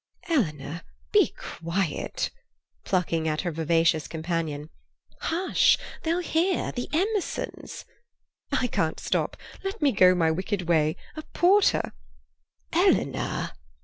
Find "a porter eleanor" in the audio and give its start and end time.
11.15-13.51